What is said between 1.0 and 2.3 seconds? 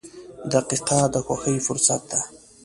د خوښۍ فرصت ده.